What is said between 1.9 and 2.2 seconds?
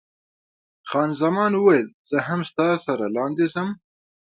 زه